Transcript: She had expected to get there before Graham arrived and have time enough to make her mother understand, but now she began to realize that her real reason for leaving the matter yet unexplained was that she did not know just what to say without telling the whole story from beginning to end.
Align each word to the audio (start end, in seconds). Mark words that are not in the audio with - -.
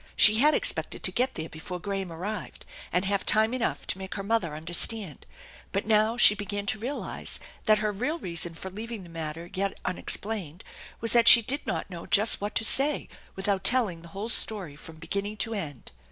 She 0.15 0.39
had 0.39 0.55
expected 0.55 1.03
to 1.03 1.11
get 1.11 1.35
there 1.35 1.47
before 1.47 1.79
Graham 1.79 2.11
arrived 2.11 2.65
and 2.91 3.05
have 3.05 3.23
time 3.23 3.53
enough 3.53 3.85
to 3.85 3.99
make 3.99 4.15
her 4.15 4.23
mother 4.23 4.55
understand, 4.55 5.27
but 5.71 5.85
now 5.85 6.17
she 6.17 6.33
began 6.33 6.65
to 6.65 6.79
realize 6.79 7.39
that 7.65 7.77
her 7.77 7.91
real 7.91 8.17
reason 8.17 8.55
for 8.55 8.71
leaving 8.71 9.03
the 9.03 9.09
matter 9.11 9.51
yet 9.53 9.77
unexplained 9.85 10.63
was 11.01 11.13
that 11.13 11.27
she 11.27 11.43
did 11.43 11.67
not 11.67 11.91
know 11.91 12.07
just 12.07 12.41
what 12.41 12.55
to 12.55 12.65
say 12.65 13.09
without 13.35 13.63
telling 13.63 14.01
the 14.01 14.07
whole 14.07 14.27
story 14.29 14.75
from 14.75 14.95
beginning 14.95 15.37
to 15.37 15.53
end. 15.53 15.91